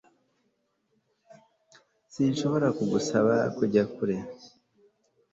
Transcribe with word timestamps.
Sinshobora 2.13 2.67
kugusaba 2.77 3.33
kujya 3.57 3.83
kure 3.93 4.17